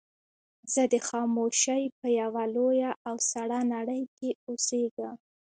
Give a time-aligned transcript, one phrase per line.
[0.73, 5.15] زه د خاموشۍ په يوه لويه او سړه نړۍ کې اوسېږم.